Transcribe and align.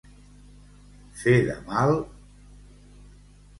Fer 1.19 1.35
de 1.49 1.59
mal... 1.69 1.95